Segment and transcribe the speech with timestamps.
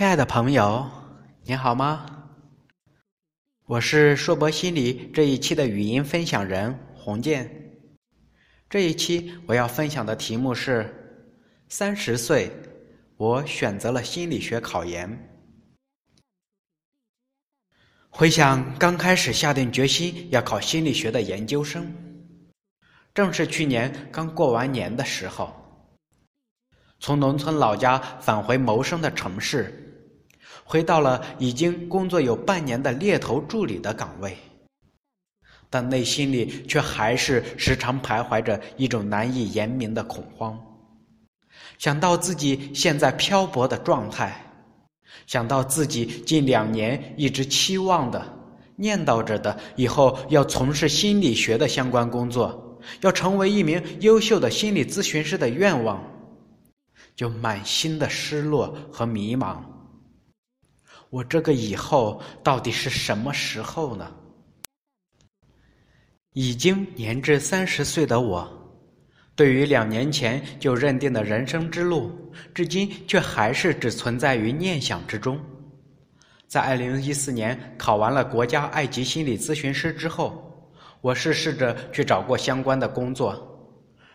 [0.00, 0.90] 亲爱的朋友，
[1.44, 2.06] 你好吗？
[3.66, 7.46] 我是硕博心理这一期的语音分享人洪建。
[8.70, 10.88] 这一期我要分享的题目是：
[11.68, 12.50] 三十岁，
[13.18, 15.06] 我选择了心理学考研。
[18.08, 21.94] 回想刚开始下定决心要考心理学的研究生，
[23.12, 25.54] 正是去年刚过完年的时候。
[27.00, 29.89] 从农村老家返回谋生的城市，
[30.70, 34.38] 回到了已经工作有半年的猎头助理的岗位，
[35.68, 40.56] 但内心里却还是时常徘徊着一种难以言明的恐慌。
[41.76, 44.32] 想到自己现在漂泊的状态，
[45.26, 48.24] 想到自己近两年一直期望的、
[48.76, 56.00] 念叨着的以后要从事心理学的相关工作，要成为一名优秀的心理咨询师的愿望。
[57.16, 59.56] 就满心的失落和迷茫。
[61.10, 64.10] 我这个以后到底是什么时候呢？
[66.32, 68.48] 已经年至三十岁的我，
[69.34, 72.12] 对于两年前就认定的人生之路，
[72.54, 75.38] 至今却还是只存在于念想之中。
[76.46, 83.46] 在二零一四年考完了国家二级心理咨询师之后，我是试着去找过相关的工作。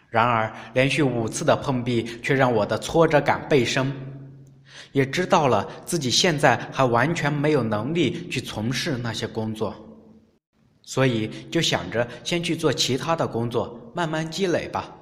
[0.10, 3.94] 然而，连续五次的碰壁却让我的挫折感倍升，
[4.92, 9.76] 也知道了自己现在还完全没有能力去从事那些工作，
[10.84, 14.96] 所以就想着先去做其他的工作，慢慢积累吧，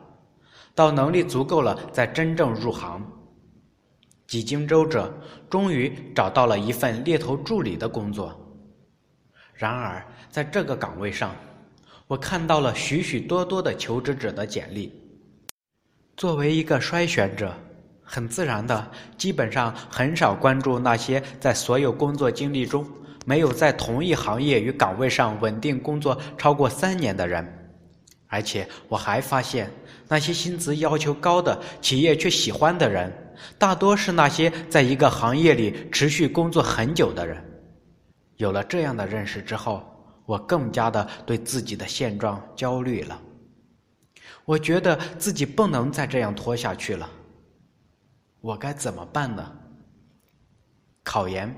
[0.74, 3.06] 到能力足够了再真正入行。
[4.26, 5.14] 几经周折，
[5.50, 8.34] 终于找到了一份猎头助理的工作。
[9.54, 11.36] 然而，在这个岗位上，
[12.08, 14.92] 我看到了许许多多的求职者的简历。
[16.18, 17.54] 作为一个筛选者，
[18.14, 22.86] 很自然的，基本上很少关注那些在所有工作经历中
[23.26, 27.44] 没有在同一行业与岗位上稳定工作超过三年的人。
[28.28, 29.68] 而且我还发现，
[30.08, 33.12] 那些薪资要求高的企业却喜欢的人，
[33.58, 37.44] 大多是那些在一个行业里持续工作很久的人。
[38.38, 39.84] 有了这样的认识之后，
[40.28, 43.20] 我更加的对自己的现状焦虑了。
[44.46, 47.10] 我觉得自己不能再这样拖下去了。
[48.44, 49.54] 我该怎么办呢？
[51.02, 51.56] 考研，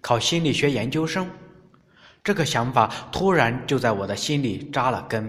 [0.00, 1.28] 考心理学研究生，
[2.22, 5.28] 这个想法突然就在我的心里扎了根。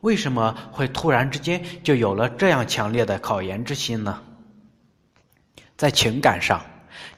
[0.00, 4.22] 为什么会突然之间就有了这样强烈的考研之心呢？
[5.76, 6.64] 在情感上。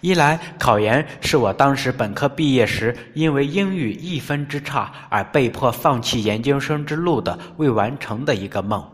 [0.01, 8.85] 一来，考研是我当时本科毕业时因为英语一分之差而被迫放弃研究生之路的未完成的一个梦，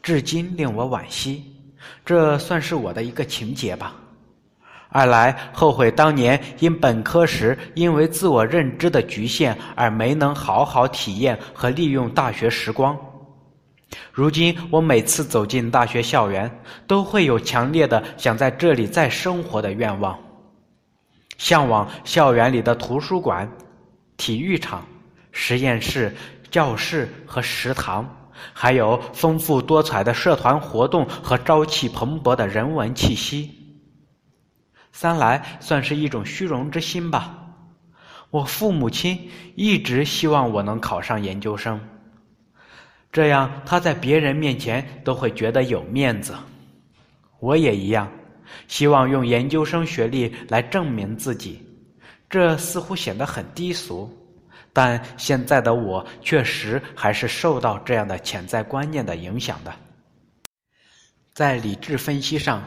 [0.00, 1.57] 至今令我惋惜，
[2.04, 3.94] 这算是我的一个情节吧。
[4.90, 12.98] 二来，后悔当年因本科时因为自我认知的局限而没能好好体验和利用大学时光。
[14.12, 16.50] 如今，我每次走进大学校园，
[16.86, 20.18] 都会有强烈的想在这里再生活的愿望，
[21.36, 23.50] 向往校园里的图书馆、
[24.16, 24.86] 体育场、
[25.32, 26.14] 实验室、
[26.50, 33.50] 教室和食堂，还有丰富多彩的社团活动和朝气蓬勃的人文气息。
[34.92, 37.38] 三来算是一种虚荣之心吧，
[38.30, 41.80] 我父母亲一直希望我能考上研究生。
[43.12, 46.34] 这样，他在别人面前都会觉得有面子。
[47.38, 48.10] 我也一样，
[48.66, 51.64] 希望用研究生学历来证明自己。
[52.28, 54.12] 这似乎显得很低俗，
[54.78, 59.74] 但现在的我确实还是受到这样的潜在观念的影响的。
[61.32, 62.62] 在理智分析上，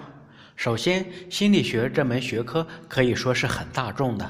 [0.57, 4.29] 首先，心理学这门学科可以说是很大众的，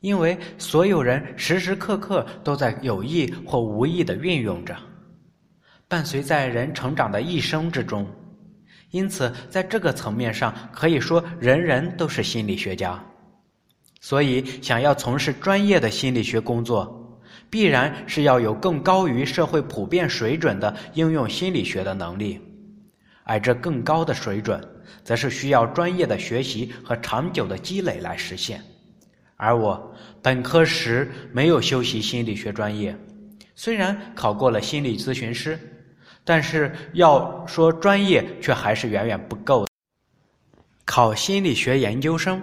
[0.00, 4.76] 因为所有人时时刻刻都在有意或无意的运用着。
[5.86, 8.04] 伴随在人成长的一生之中，
[8.90, 13.00] 因此在这个层面上可以说人人都是心理学家。
[14.00, 22.40] 所以，想要从事专业的心理学工作，必然是要有更高于社会普遍水准的应用心理学的能力，
[23.24, 24.62] 而这更高的水准，
[25.02, 28.62] 则是需要专业的学习和长久的积累来实现。
[29.36, 32.96] 而我本科时没有修习心理学专业，
[33.54, 35.58] 虽然考过了心理咨询师。
[36.24, 39.66] 但是要说专业，却还是远远不够。
[40.84, 42.42] 考心理学研究生，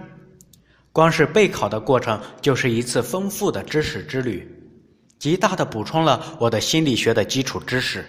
[0.96, 4.50] 光是备考的过程就是一次丰富的知识之旅，
[5.18, 8.02] 极大的补充了我的心理学的基础知识。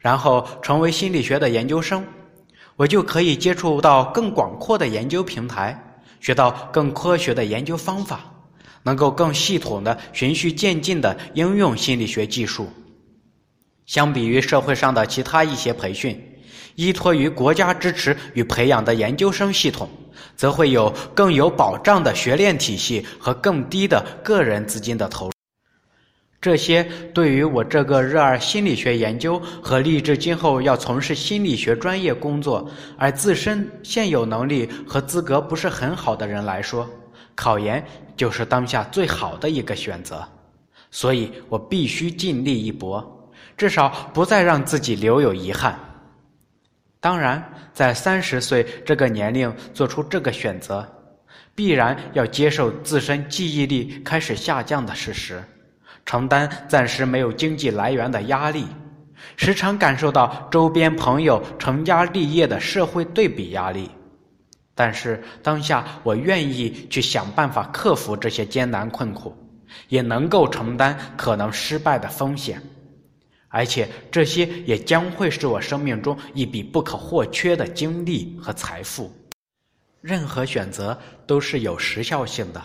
[0.00, 2.04] 然后成为心理学的研究生，
[2.74, 5.80] 我就可以接触到更广阔的研究平台，
[6.18, 8.24] 学到更科学的研究方法，
[8.82, 12.68] 能够更系统的循序渐进的应用心理学技术。
[13.86, 16.20] 相比于社会上的其他一些培训，
[16.74, 19.88] 依托于国家支持与培养的研究生系统，
[20.36, 25.32] 则会有更有保障的学练体系和更低的个人资金的投入。
[26.40, 26.82] 这些
[27.14, 32.68] 对于我这个热爱心理学研究和立志今后要从事心理学专业工作，
[32.98, 36.84] 而自身现有能力和资格不是很好的人来说，
[37.36, 37.84] 考研
[38.16, 40.26] 就是当下最好的一个选择。
[40.90, 45.78] 所以我必须尽力一搏，至少不再让自己留有遗憾。
[47.02, 47.44] 当然，
[47.74, 50.88] 在三十岁这个年龄做出这个选择，
[51.52, 55.42] 必然要接受自身记忆力开始下降的事实，
[56.06, 58.64] 承担暂时没有经济来源的压力，
[59.36, 63.90] 时常感受到周边朋友成家立业的社会对比压力。
[64.72, 69.36] 但是当下，我愿意去想办法克服这些艰难困苦，
[69.88, 72.62] 也能够承担可能失败的风险。
[73.54, 79.12] 而且这些也将会是我生命中一笔不可或缺的经历和财富。
[80.00, 82.62] 任何选择都是有时效性的，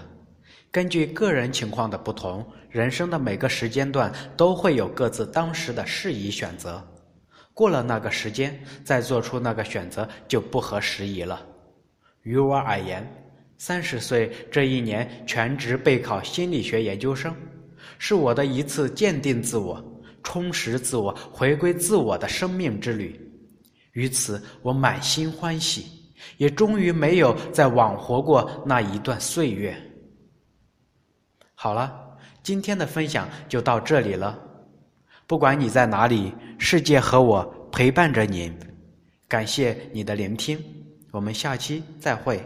[0.71, 6.81] 根据个人情况的不同，人生的每个时间段都会有各自当时的适宜选择。
[7.53, 11.45] 过了那个时间，再做出那个选择就不合时宜了。
[12.21, 13.05] 于我而言，
[13.57, 17.35] 三十岁这一年全职备考心理学研究生，
[17.99, 19.83] 是我的一次鉴定自我。
[20.23, 23.19] 充实自我、回归自我的生命之旅，
[23.93, 25.85] 于此我满心欢喜，
[26.37, 29.75] 也终于没有再枉活过那一段岁月。
[31.55, 34.37] 好了，今天的分享就到这里了。
[35.25, 38.53] 不管你在哪里，世界和我陪伴着您。
[39.27, 40.57] 感谢你的聆听，
[41.11, 42.41] 我们下期再会。